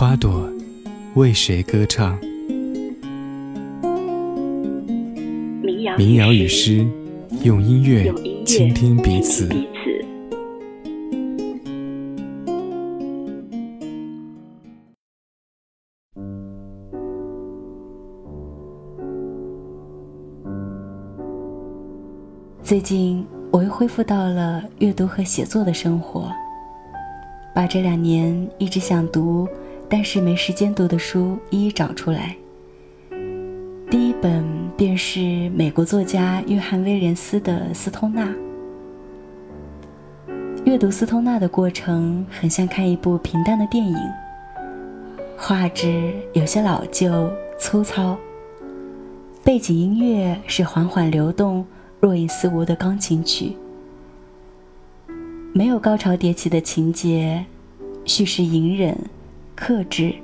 [0.00, 0.50] 花朵
[1.14, 2.18] 为谁歌唱？
[5.98, 6.88] 民谣与诗，
[7.42, 8.10] 用音乐
[8.46, 9.46] 倾听彼此。
[22.62, 26.32] 最近我又恢复到了阅读和写作的生活，
[27.54, 29.46] 把这两年一直想读
[29.90, 32.36] 但是没时间读的书一一找出来。
[33.90, 34.44] 第一本
[34.76, 38.24] 便是美国作家约翰·威廉斯的《斯通纳》。
[40.64, 43.96] 阅读斯通纳的过程很像看一部平淡的电影，
[45.36, 48.16] 画质有些老旧粗糙，
[49.42, 51.66] 背景音乐是缓缓流动。
[51.98, 53.54] 若隐似无的钢琴曲，
[55.52, 57.44] 没有高潮迭起的情节，
[58.06, 58.96] 叙事隐忍、
[59.60, 60.14] 克制，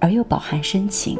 [0.00, 1.18] 而又饱含深情。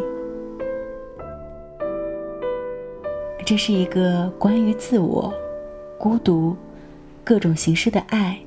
[3.45, 5.33] 这是一个关于自我、
[5.99, 6.57] 孤独、
[7.23, 8.39] 各种形式的爱、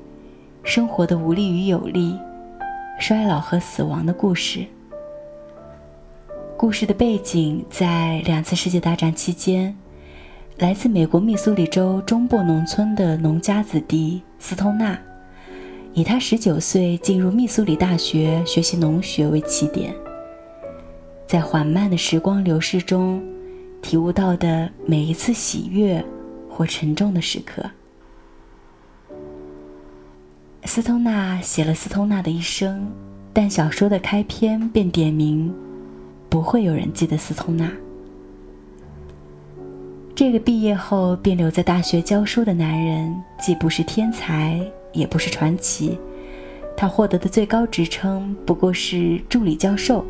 [0.64, 2.18] 生活的无力与有力、
[2.98, 4.66] 衰老和死亡的故事。
[6.56, 9.74] 故事的背景在两次世界大战期间。
[10.58, 14.98] 来自美国密苏里州中部农村的农家子弟斯通纳，
[15.96, 19.94] 以他十九岁进入密苏里大学学习农学为起点，
[21.26, 23.18] 在缓慢的时光流逝中，
[23.80, 26.04] 体悟到的每一次喜悦
[26.50, 27.64] 或沉重的时刻。
[30.64, 32.86] 斯通纳写了斯通纳的一生，
[33.32, 35.50] 但小说的开篇便点明，
[36.28, 37.72] 不会有人记得斯通纳。
[40.14, 44.60] 这个毕业后便留在大学教书的男人，既不是天才，
[44.96, 45.98] 也不是传奇。
[46.76, 50.04] 他获得的最高职称不过是助理教授。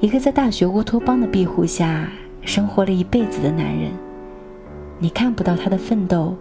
[0.00, 2.08] 一个在大学乌托邦的庇护下
[2.42, 3.90] 生活了一辈子的男人，
[4.98, 6.36] 你看不到他的奋斗，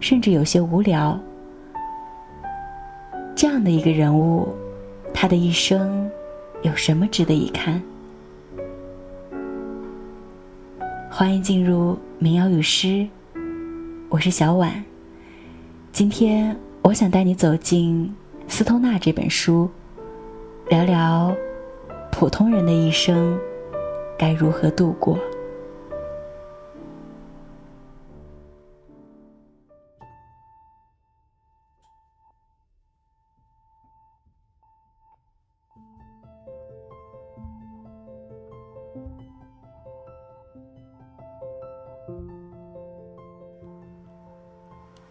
[0.00, 1.18] 甚至有些无聊。
[3.36, 4.48] 这样的一个人物，
[5.14, 6.10] 他的一生
[6.62, 7.80] 有什么值得一看？
[11.08, 13.06] 欢迎进入民谣与诗，
[14.08, 14.89] 我是小婉。
[15.92, 18.14] 今天我想带你走进
[18.46, 19.68] 斯通纳这本书，
[20.68, 21.34] 聊聊
[22.12, 23.36] 普通人的一生
[24.16, 25.18] 该如何度过。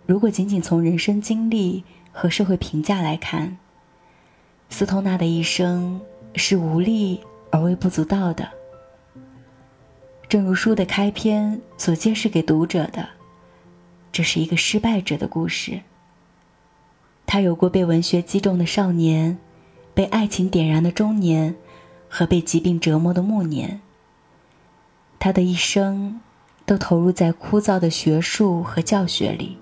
[0.10, 3.60] 如果仅仅从人生经历和社会评价来看，
[4.68, 6.02] 斯通纳的一生
[6.34, 7.22] 是无力
[7.52, 8.50] 而微不足道的。
[10.28, 13.08] 正如书的开篇所揭示给读者的，
[14.12, 15.82] 这是一个失败者的故事。
[17.28, 19.38] 他有过被文学击中的少年，
[19.94, 21.56] 被爱情点燃的中年，
[22.10, 23.80] 和被疾病折磨的暮年。
[25.20, 26.20] 他的一生
[26.66, 29.56] 都投入在枯燥的学术和教学里。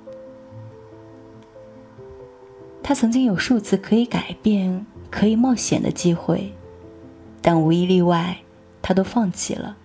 [2.87, 6.53] 他曾经有数次可以改变、可以冒险的机会，
[7.41, 8.37] 但无一例外，
[8.81, 9.75] 他都放弃了。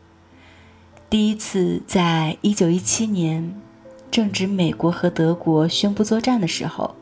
[1.11, 3.61] 第一次在一九一七年，
[4.09, 6.95] 正值美国和德国宣布作战的时候，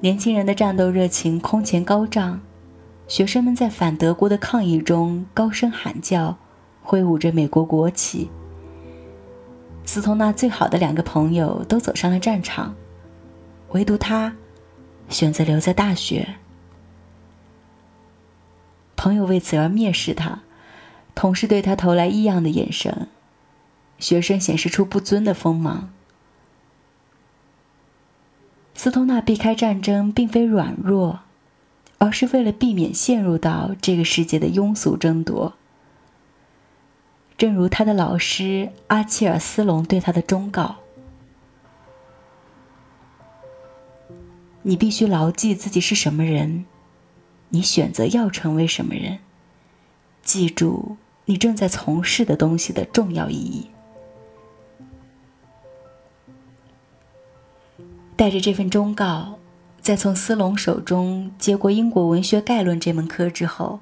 [0.00, 2.40] 年轻人的战斗热情空前高涨，
[3.06, 6.36] 学生们在反德国的抗议中高声喊叫，
[6.82, 8.28] 挥舞着美国国旗。
[9.84, 12.74] 斯通纳最好的两个朋友都走上了战场，
[13.70, 14.34] 唯独他。
[15.08, 16.36] 选择留在大学，
[18.94, 20.40] 朋友为此而蔑视他，
[21.14, 23.08] 同事对他投来异样的眼神，
[23.98, 25.90] 学生显示出不尊的锋芒。
[28.74, 31.20] 斯通纳避开战争，并非软弱，
[31.98, 35.54] 而是为了避免陷入到这个世界的庸俗争夺。
[37.36, 40.76] 正如他的老师阿切尔斯隆对他的忠告。
[44.68, 46.66] 你必须牢记自己是什么人，
[47.48, 49.20] 你选择要成为什么人，
[50.22, 53.70] 记住你正在从事的东西的重要意义。
[58.14, 59.38] 带着这份忠告，
[59.80, 63.80] 在从斯隆手中接过《英国文学概论》这门课之后，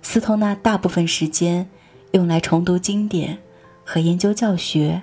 [0.00, 1.68] 斯通纳大部分时间
[2.12, 3.38] 用来重读经典
[3.84, 5.02] 和研究教学，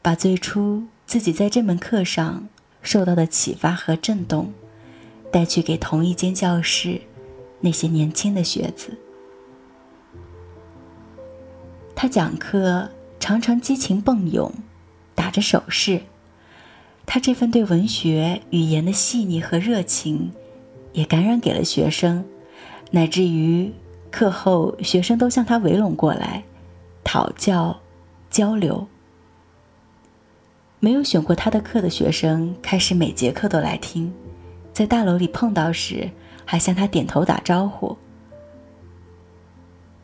[0.00, 2.48] 把最初自己在这门课上
[2.82, 4.52] 受到的启发和震动。
[5.32, 7.00] 带去给同一间教室
[7.60, 8.98] 那些年轻的学子。
[11.96, 14.52] 他讲课常常激情迸涌，
[15.14, 16.02] 打着手势。
[17.06, 20.32] 他这份对文学语言的细腻和热情，
[20.92, 22.26] 也感染给了学生，
[22.90, 23.72] 乃至于
[24.10, 26.44] 课后学生都向他围拢过来，
[27.02, 27.80] 讨教、
[28.28, 28.86] 交流。
[30.84, 34.12] 没有选过他的课的学生，开始每节课都来听。
[34.72, 36.10] 在大楼里碰到时，
[36.44, 37.96] 还向他点头打招呼。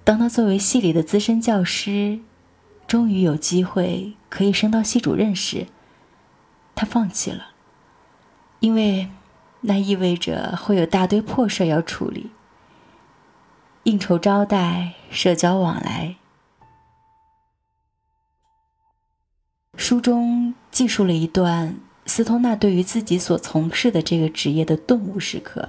[0.04, 2.20] 当他作为系里的资深教师，
[2.86, 5.66] 终于有机会可以升到系主任时，
[6.76, 7.48] 他放弃了，
[8.60, 9.10] 因为
[9.62, 12.30] 那意味着会有大堆破事要处理：
[13.82, 16.14] 应酬招待、社交往来。
[19.76, 21.80] 书中记述了一段。
[22.06, 25.68] 斯通纳对于自己所从事的这个职业的顿悟时刻，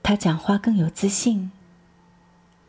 [0.00, 1.50] 他讲话更有自信，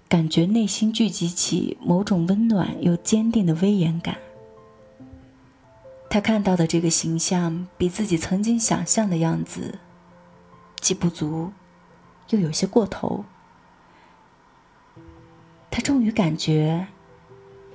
[0.08, 4.18] 感觉内心聚集起某种温暖又坚定的威严感。
[6.10, 9.78] 他看到的这个形象比自己曾经想象的样子，
[10.82, 11.52] 既不足，
[12.32, 13.24] 又有些过头。
[15.80, 16.88] 他终于感觉。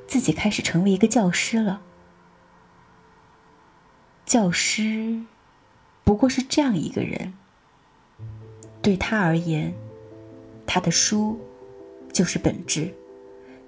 [0.06, 1.80] 自己开始成为一个教师了。
[4.26, 5.22] 教师
[6.04, 7.32] 不过是这样一个人。
[8.82, 9.72] 对他而言，
[10.66, 11.40] 他的书
[12.12, 12.92] 就是本质，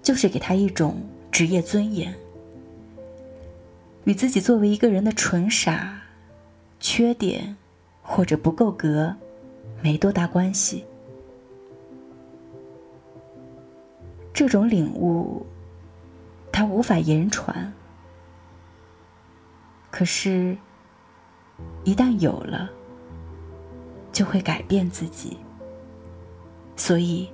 [0.02, 1.00] 就是给他一种
[1.32, 2.14] 职业尊严，
[4.04, 6.02] 与自己作为一个人的纯傻、
[6.78, 7.56] 缺点
[8.02, 9.16] 或者不够格
[9.80, 10.84] 没多大关系。
[14.36, 15.46] 这种领悟。
[16.52, 17.72] 他无法言传，
[19.90, 20.56] 可是，
[21.84, 22.70] 一旦有了，
[24.12, 25.38] 就会改变自己，
[26.76, 27.30] 所以，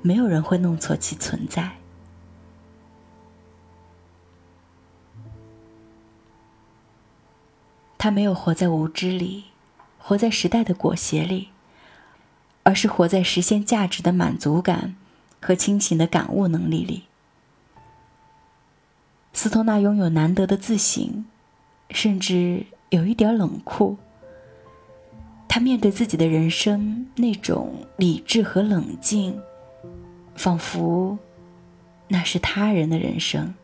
[0.00, 1.70] 没有人会弄错其存在。
[7.98, 9.44] 他没有活在无知里，
[9.98, 11.50] 活在时代的裹挟里，
[12.64, 14.96] 而是活在实现价值的满足感
[15.40, 17.04] 和清醒的感悟能力里。
[19.32, 21.24] 斯托纳拥有难得的自省，
[21.90, 23.96] 甚至有一点冷酷。
[25.48, 29.40] 他面对自己的人生那种理智和冷静，
[30.34, 31.18] 仿佛
[32.08, 33.54] 那是他人的人生。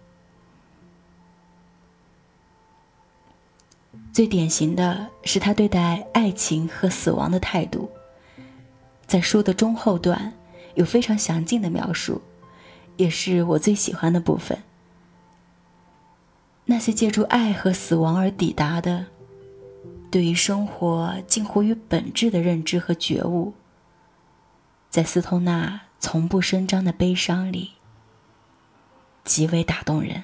[4.12, 7.90] 最典型的是他对待爱情和死亡的态度，
[9.06, 10.34] 在书的中后段
[10.74, 12.22] 有非常详尽的描述，
[12.96, 14.62] 也是我最喜欢的部分。
[16.64, 19.06] 那些借助爱和死亡而抵达的，
[20.10, 23.52] 对于生活近乎于本质的认知和觉悟，
[24.88, 27.72] 在斯通纳从不声张的悲伤里，
[29.24, 30.22] 极为打动人。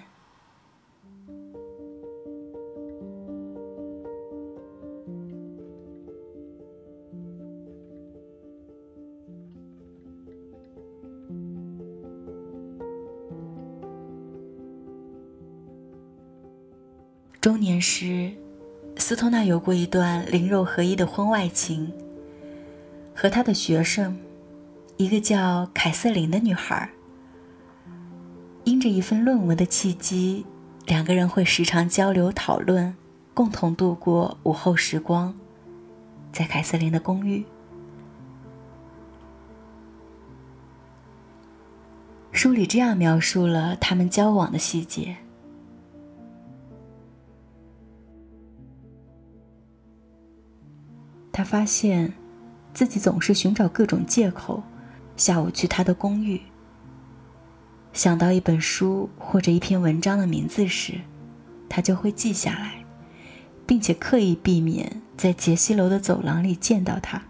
[17.40, 18.33] 中年时，
[18.97, 21.92] 斯托纳有过一段灵肉合一的婚外情。
[23.14, 24.16] 和他的学生，
[24.97, 26.88] 一个叫凯瑟琳的女孩，
[28.64, 30.45] 因着一份论文的契机，
[30.87, 32.97] 两个人会时常交流讨论，
[33.35, 35.33] 共同度过午后时光，
[36.33, 37.45] 在凯瑟琳的公寓。
[42.33, 45.16] 书里这样描述了他们交往的细节。
[51.38, 52.12] 他发现，
[52.75, 54.61] 自己总是寻找各种借口，
[55.16, 56.42] 下午去他的公寓。
[57.92, 60.95] 想到一本书或者一篇文章的名字时，
[61.68, 62.85] 他就会记下来，
[63.64, 67.23] 并且刻意避免在杰西楼的走廊里见到他。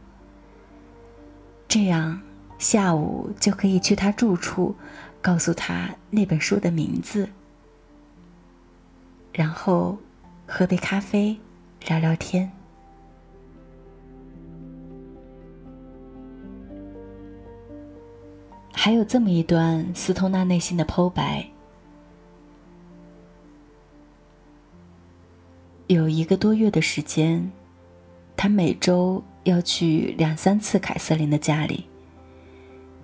[1.69, 2.19] 这样，
[2.59, 4.75] 下午就可以去他住处，
[5.21, 7.29] 告诉他那本书的名字，
[9.35, 9.99] 然后
[10.47, 11.39] 喝杯咖啡，
[11.87, 12.51] 聊聊天。
[18.81, 21.45] 还有这么一段斯通纳内心的剖白：
[25.89, 27.51] 有一个多月的时间，
[28.37, 31.87] 他每周要去两三次凯瑟琳的家里，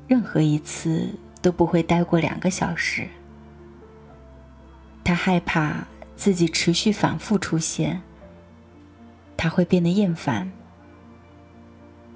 [0.07, 1.13] 任何一次
[1.43, 3.09] 都不会待过两个小时。
[5.03, 8.01] 他害怕自己持续反复出现，
[9.37, 10.53] 他会变得厌烦，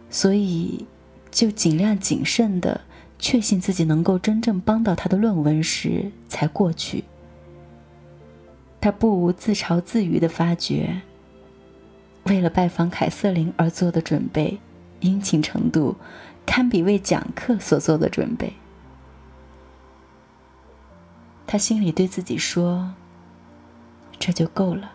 [0.08, 0.86] 所以
[1.32, 2.80] 就尽量谨慎的
[3.18, 7.04] 确信自己能够真正帮到他的论文时才过去。
[8.80, 11.02] 他不无自嘲自娱的发觉，
[12.24, 14.58] 为了拜访凯瑟琳而做的准备，
[15.00, 15.96] 殷勤程度
[16.46, 18.52] 堪比为讲课所做的准备。
[21.46, 22.94] 他心里对自己说
[24.18, 24.92] ：“这就够了。”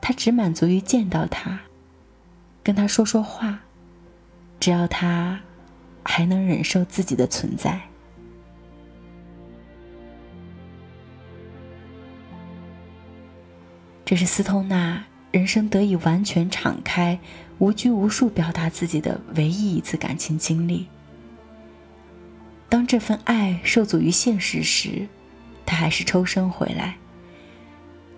[0.00, 1.60] 他只满足于见到他，
[2.62, 3.60] 跟他说说话，
[4.58, 5.40] 只要他
[6.04, 7.80] 还能忍受自己的存在。
[14.04, 17.18] 这是斯通纳人生得以完全敞开、
[17.58, 20.88] 无拘无束表达自己的唯一一次感情经历。
[22.68, 25.06] 当这份爱受阻于现实时，
[25.64, 26.96] 他还是抽身回来。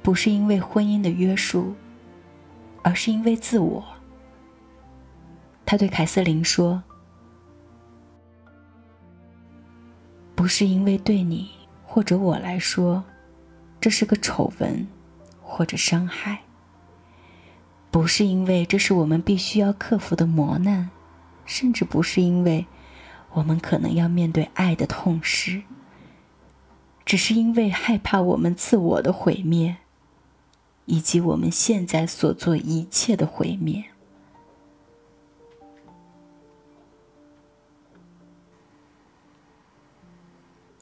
[0.02, 1.74] 不是因为婚姻的约束，
[2.82, 3.84] 而是因为自我。
[5.64, 6.82] 他对凯瑟琳说
[10.42, 11.52] ：“不是因为对你
[11.86, 13.04] 或者我来说，
[13.80, 14.88] 这是个丑闻
[15.40, 16.40] 或者伤害。
[17.92, 20.90] 不是因为这是我们必须要克服的磨难，
[21.46, 22.66] 甚至不是因为。”
[23.34, 25.62] 我们可能要面对爱的痛失，
[27.04, 29.76] 只是因为害怕我们自我的毁灭，
[30.86, 33.91] 以及我们现在所做一切的毁灭。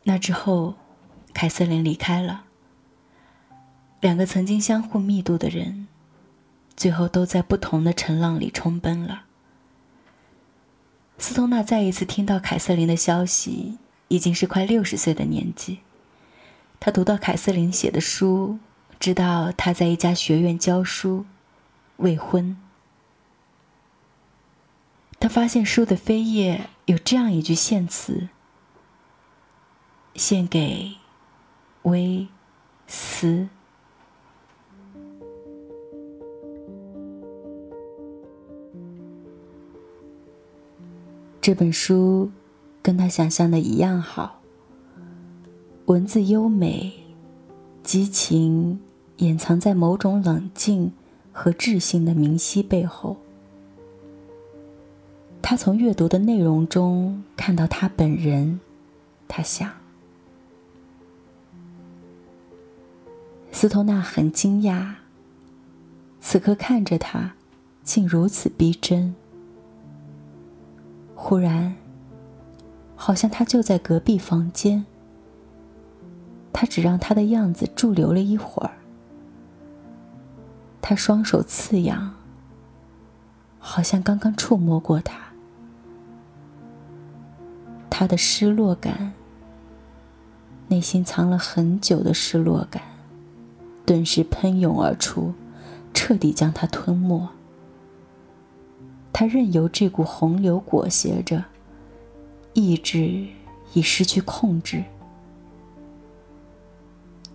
[0.05, 0.75] 那之后，
[1.33, 2.45] 凯瑟琳离开了。
[4.01, 5.87] 两个曾经相互密度的人，
[6.75, 9.25] 最后都在不同的尘浪里冲奔了。
[11.19, 13.77] 斯通纳再一次听到凯瑟琳的消息，
[14.09, 15.81] 已经是快六十岁的年纪。
[16.81, 18.59] 他读到凯瑟琳写的书，
[18.99, 21.27] 知道她在一家学院教书，
[21.99, 22.57] 未婚。
[25.19, 28.31] 他发现书的扉页有这样一句献词
[30.15, 30.93] ：“献给
[31.83, 32.27] 威
[32.87, 33.49] 斯。”
[41.43, 42.31] 这本书
[42.83, 44.43] 跟他想象的一样好，
[45.87, 46.93] 文字优美，
[47.83, 48.79] 激情
[49.17, 50.93] 掩藏在某种冷静
[51.33, 53.17] 和智性的明晰背后。
[55.41, 58.61] 他从阅读的内容中看到他本人，
[59.27, 59.80] 他想。
[63.61, 64.95] 斯托纳很惊讶，
[66.19, 67.35] 此刻看着他，
[67.83, 69.15] 竟如此逼真。
[71.15, 71.77] 忽然，
[72.97, 74.87] 好像他就在隔壁房间。
[76.55, 78.71] 他只让他的样子驻留了一会儿。
[80.81, 82.15] 他双手刺痒，
[83.59, 85.21] 好像刚刚触摸过他。
[87.91, 89.13] 他的失落感，
[90.69, 92.83] 内心藏了很久的失落感，
[93.91, 95.35] 顿时喷涌而出，
[95.93, 97.29] 彻底将他吞没。
[99.13, 101.45] 他任由这股洪流裹挟着，
[102.53, 103.27] 意志
[103.73, 104.85] 已失去控制。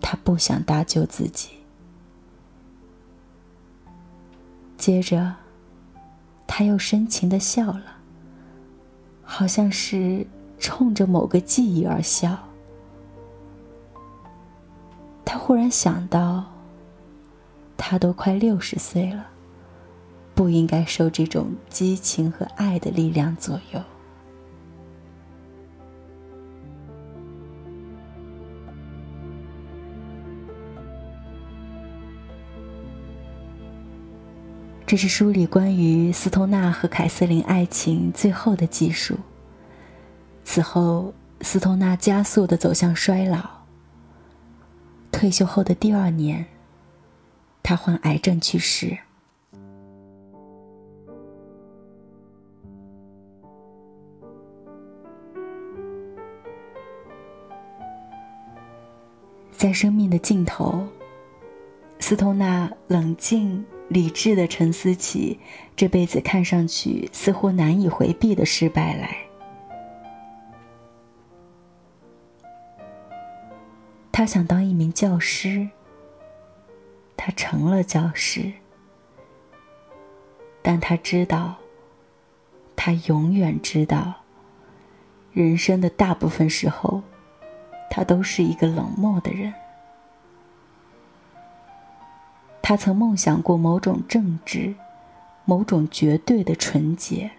[0.00, 1.50] 他不想搭救自己。
[4.78, 5.34] 接着，
[6.46, 7.98] 他又深情的笑了，
[9.22, 10.26] 好像是
[10.58, 12.45] 冲着某个记忆而笑。
[15.46, 16.44] 忽然想到，
[17.76, 19.28] 他都快六十岁了。
[20.34, 23.80] 不应该受这种激情和爱的力量左右。
[34.84, 39.16] 这是书里关于斯通纳和凯瑟琳爱情最后的记述。
[40.42, 43.55] 此后，斯通纳加速的走向衰老。
[45.16, 46.44] 退休后的第二年，
[47.62, 48.98] 他患癌症去世。
[59.52, 60.86] 在生命的尽头，
[61.98, 65.40] 斯通纳冷静理智地沉思起
[65.74, 69.25] 这辈子看上去似乎难以回避的失败来。
[74.18, 75.68] 他想当一名教师，
[77.18, 78.50] 他成了教师，
[80.62, 81.56] 但他知道，
[82.74, 84.14] 他永远知道，
[85.34, 87.02] 人生的大部分时候，
[87.90, 89.52] 他都是一个冷漠的人。
[92.62, 94.74] 他曾梦想过某种正直，
[95.44, 97.32] 某种绝对的纯洁。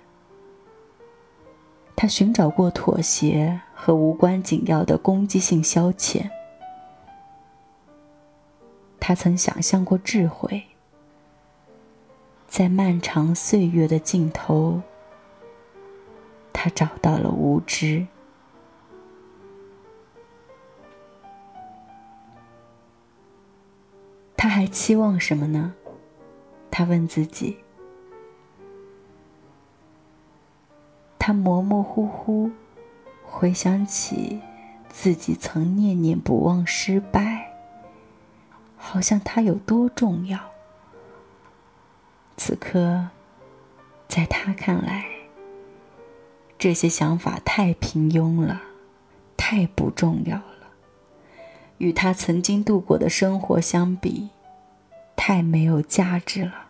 [1.95, 6.29] 他寻找过妥协和无关紧要的攻击性消遣。
[8.99, 10.63] 他曾想象过智慧，
[12.47, 14.81] 在漫长岁月的尽头，
[16.51, 18.05] 他找到了无知。
[24.35, 25.73] 他还期望什么呢？
[26.69, 27.57] 他问自己。
[31.17, 32.51] 他模模糊糊
[33.25, 34.39] 回想起
[34.89, 37.46] 自己曾念念不忘失败。
[38.89, 40.39] 好像他有多重要。
[42.37, 43.09] 此刻，
[44.07, 45.05] 在他看来，
[46.57, 48.61] 这些想法太平庸了，
[49.35, 50.69] 太不重要了，
[51.79, 54.29] 与他曾经度过的生活相比，
[55.17, 56.67] 太没有价值了。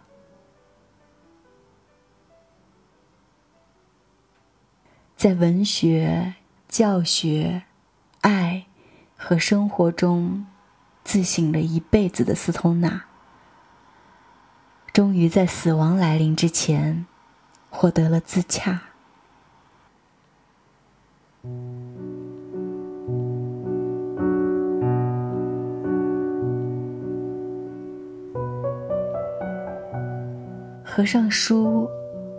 [5.15, 6.33] 在文学、
[6.67, 7.62] 教学、
[8.21, 8.65] 爱
[9.15, 10.47] 和生活中。
[11.07, 13.05] 自省了一辈子的斯通纳，
[14.91, 17.05] 终于在死亡来临之前，
[17.69, 18.81] 获得了自洽。
[30.83, 31.87] 合上书，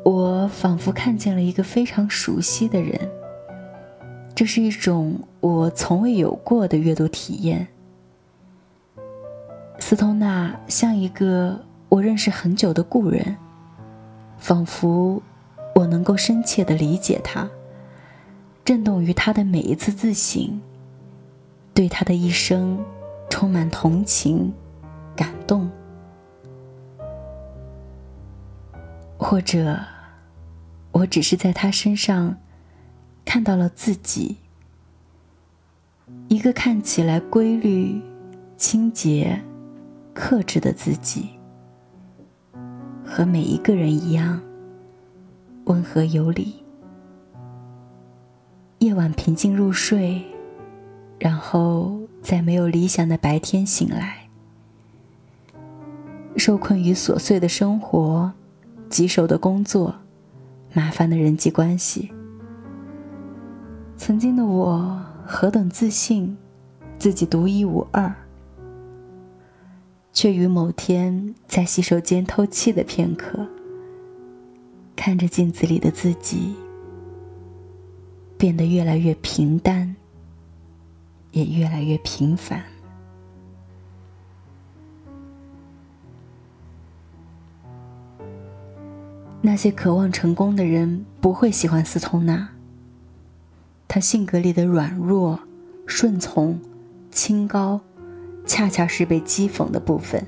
[0.05, 3.11] 我仿佛看见了一个非常熟悉的人。
[4.35, 7.67] 这是一种我从未有过的阅读体验。
[9.79, 13.37] 斯通纳像一个我认识很久的故人，
[14.37, 15.23] 仿佛
[15.75, 17.49] 我能够深切的理解他，
[18.65, 20.61] 震动于他的每一次自省，
[21.73, 22.85] 对他的一生
[23.31, 24.53] 充满同情、
[25.17, 25.71] 感动，
[29.17, 29.79] 或者
[30.93, 32.37] 我只是在他身上
[33.25, 34.37] 看到了自己，
[36.29, 38.03] 一个看起来规律、
[38.59, 39.41] 清洁。
[40.21, 41.29] 克制的自己，
[43.07, 44.43] 和每一个人一样，
[45.67, 46.57] 温和有礼。
[48.81, 50.21] 夜晚平静入睡，
[51.21, 54.29] 然后在没有理想的白天醒来，
[56.37, 58.33] 受困于琐碎的生活、
[58.91, 59.95] 棘手的工作、
[60.75, 62.11] 麻烦的人际关系。
[63.97, 66.37] 曾经的我何等自信，
[66.99, 68.13] 自己独一无二。
[70.21, 73.47] 却于某天在洗手间透气的片刻，
[74.97, 76.57] 看着镜子里的自己，
[78.37, 79.95] 变得越来越平淡，
[81.31, 82.65] 也越来越平凡。
[89.41, 92.49] 那些渴望成功的人不会喜欢斯通纳。
[93.87, 95.39] 他性格里的软弱、
[95.87, 96.61] 顺从、
[97.09, 97.81] 清高。
[98.49, 100.27] 恰恰是被讥讽的部分，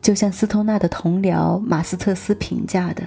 [0.00, 3.06] 就像斯通纳的同僚马斯特斯评价的：“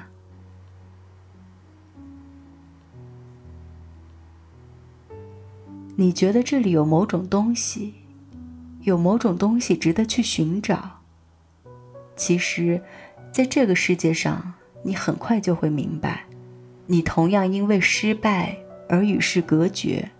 [5.98, 7.96] 你觉得这里有某种东西，
[8.82, 11.02] 有某种东西值得去寻找。
[12.16, 12.80] 其实，
[13.32, 14.54] 在这个世界上，
[14.84, 16.26] 你很快就会明白，
[16.86, 18.56] 你同样因为失败
[18.88, 20.12] 而与世隔绝。”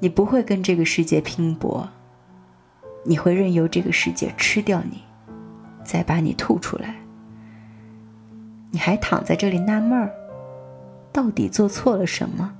[0.00, 1.88] 你不会跟这个世界拼搏，
[3.04, 5.02] 你会任由这个世界吃掉你，
[5.82, 6.96] 再把你吐出来。
[8.70, 10.10] 你还躺在这里纳闷儿，
[11.12, 12.52] 到底做错了什么？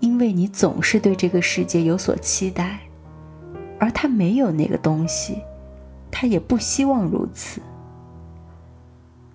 [0.00, 2.80] 因为你总是对这个世界有所期待，
[3.80, 5.42] 而他没有那个东西，
[6.10, 7.60] 他也不希望如此。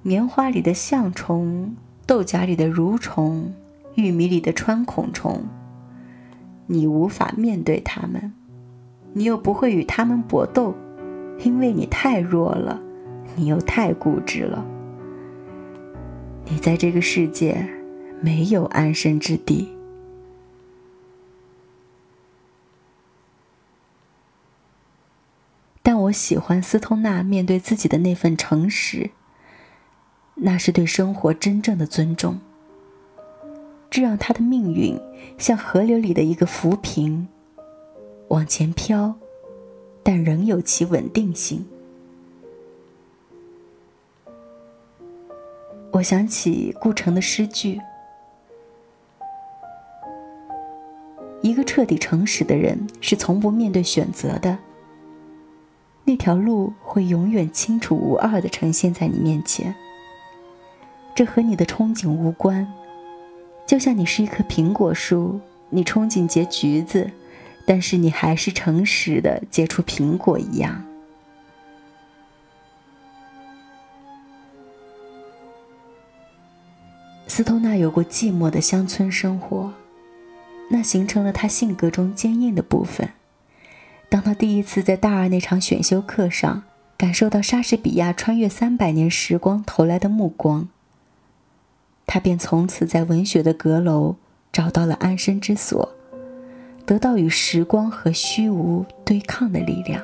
[0.02, 1.76] 棉花里的象虫，
[2.08, 3.54] 豆荚里的蠕虫，
[3.96, 5.44] 玉米里的穿孔虫。
[6.68, 8.34] 你无法面对他们，
[9.14, 10.74] 你又不会与他们搏斗，
[11.40, 12.82] 因为你太弱了，
[13.36, 14.66] 你又太固执了。
[16.46, 17.68] 你在这个世界
[18.22, 19.70] 没有安身之地。
[25.84, 29.12] 但我喜欢斯通纳面对自己的那份诚实。
[30.44, 32.40] 那是对生活真正的尊重。
[33.92, 34.98] 这让他的命运
[35.38, 37.28] 像河流里的一个浮萍，
[38.30, 39.14] 往前飘，
[40.02, 41.66] 但仍有其稳定性。
[45.92, 47.82] 我想起顾城的诗句
[51.44, 54.58] ：“一个彻底诚实的人是从不面对选择的。
[56.06, 59.76] 那条路会永远清楚无二的呈现在你面前。
[61.14, 62.66] 这和你的憧憬无关，
[63.72, 67.10] 就像你是一棵苹果树，你憧憬结橘子，
[67.66, 70.84] 但是你还是诚实的结出苹果一样。”
[77.28, 79.72] 斯托纳有过寂寞的乡村生活，
[80.70, 83.08] 那形成了他性格中坚硬的部分。
[84.10, 86.64] 当他第一次在大二那场选修课上
[86.98, 90.68] 感受到莎士比亚穿越三百年时光投来的目光，
[92.14, 94.14] 他便从此在文学的阁楼
[94.52, 95.88] 找到了安身之所，
[96.86, 100.04] 得到与时光和虚无对抗的力量。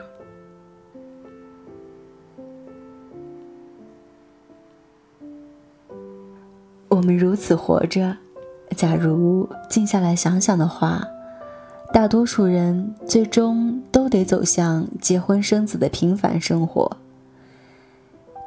[6.88, 8.16] 我们如此活着，
[8.78, 11.06] 假如静下来想想的话，
[11.92, 16.90] 大多数人最终都得走向结婚生子的平凡生活。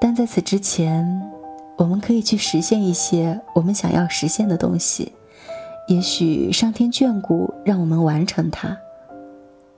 [0.01, 1.30] 但在此之前，
[1.81, 5.12] 我们可以去实现一些我们想要实现的东西。
[5.88, 8.77] 也许上天眷顾，让我们完成它；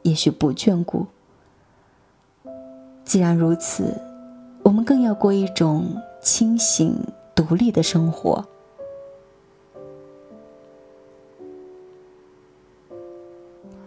[0.02, 1.06] 也许不眷顾。
[3.04, 4.02] 既然如此，
[4.64, 7.00] 我们更要过一种清醒、
[7.36, 8.44] 独立的生活。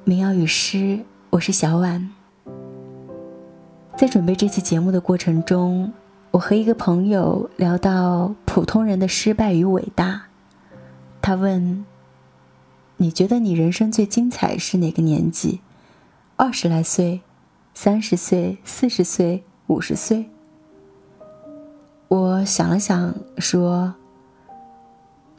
[0.05, 1.01] 民谣与诗，
[1.31, 2.09] 我是小婉。
[3.97, 5.91] 在准备这期节目的过程中，
[6.35, 10.23] 我和一个朋友聊到普通人的失败与伟大。
[11.21, 11.85] 他问
[12.97, 15.61] ：“你觉得你人生最精彩是哪个年纪？
[16.35, 17.21] 二十来岁、
[17.73, 20.25] 三十岁、四十岁、五十岁？”
[22.09, 23.95] 我想了想，说：“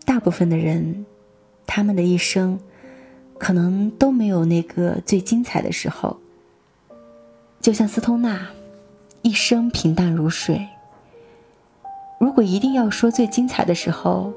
[0.07, 1.05] 大部分的人，
[1.67, 2.59] 他们的一生。”
[3.39, 6.19] 可能都没有那个最精彩的时候。
[7.61, 8.49] 就像斯通纳，
[9.21, 10.67] 一生平淡如水。
[12.19, 14.33] 如果一定要说最精彩的时候，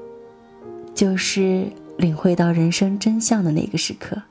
[0.94, 1.66] 就是
[1.96, 4.22] 领会到人生真相的那个时刻，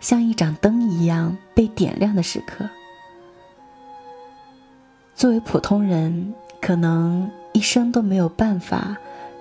[0.00, 2.68] 像一盏灯一样被点亮的时刻。
[5.14, 8.96] 作为普通人，可能一生都没有办法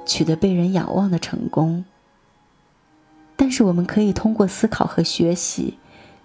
[0.05, 1.85] 取得被人仰望的成功。
[3.35, 5.77] 但是我们可以通过思考和学习，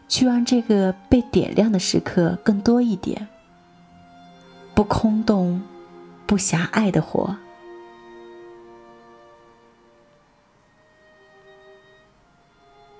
[0.09, 3.29] 去让这个被点亮的时刻更多一点，
[4.75, 5.63] 不空洞，
[6.27, 7.37] 不狭隘的活。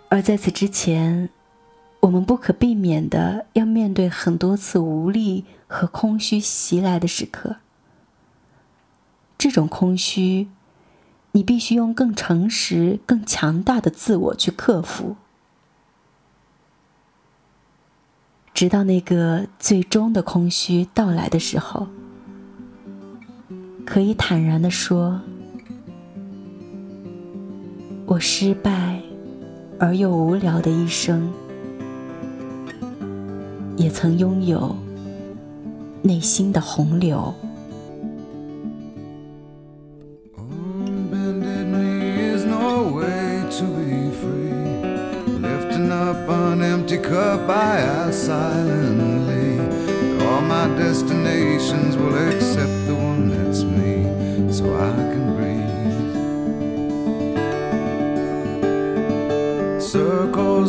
[0.09, 1.29] 而在此之前，
[2.01, 7.57] 我们不可避免的要面对很多次无力和空虚袭来的时刻。
[9.37, 10.49] 这种空虚。
[11.37, 15.17] 你必须用更诚实、更强大的自我去克服，
[18.55, 21.89] 直到那个最终的空虚到来的时候，
[23.87, 25.21] 可以坦然的说
[28.07, 29.01] ：“我失败
[29.79, 31.31] 而又无聊的一生，
[33.77, 34.75] 也曾拥有
[36.03, 37.33] 内心的洪流。”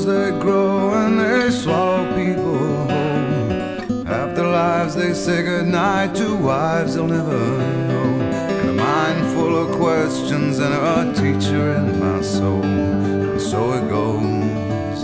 [0.06, 4.08] They grow and they swallow people whole.
[4.08, 8.22] After lives they say goodnight to wives they'll never know.
[8.62, 12.63] And a mind full of questions and a teacher in my soul.
[12.63, 15.02] And so it goes.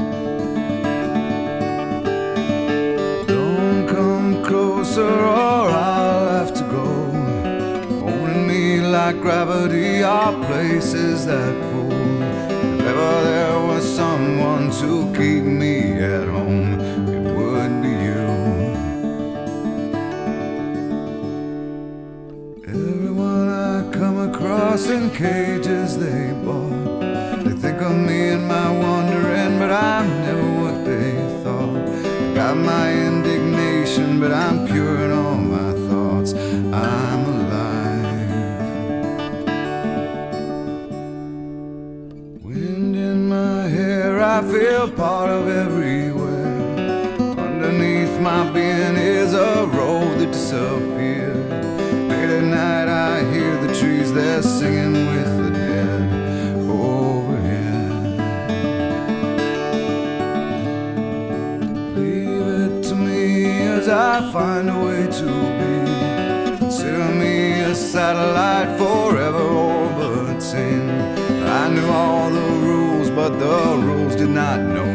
[3.27, 6.85] Don't come closer or I'll have to go.
[8.01, 11.91] Holding me like gravity are places that pull.
[12.81, 13.40] If ever
[13.81, 18.25] someone to keep me at home, it would be you.
[22.67, 25.70] Everyone I come across in cages
[50.51, 51.49] disappeared.
[52.09, 56.01] Late at night, I hear the trees, they're singing with the dead
[56.69, 57.91] overhead.
[61.95, 66.57] Leave it to me as I find a way to be.
[66.57, 70.89] Consider me a satellite forever orbiting.
[71.61, 74.90] I knew all the rules, but the rules did not know